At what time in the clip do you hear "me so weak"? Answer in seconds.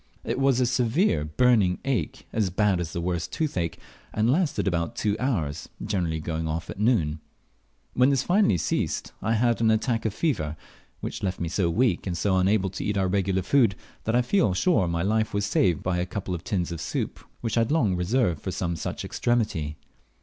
11.39-12.07